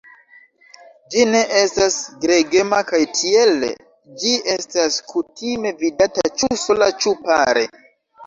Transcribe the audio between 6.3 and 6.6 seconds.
ĉu